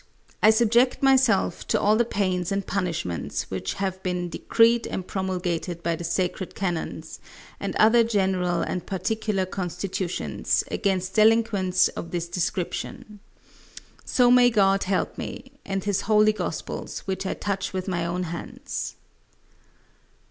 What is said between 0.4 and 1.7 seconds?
I subject myself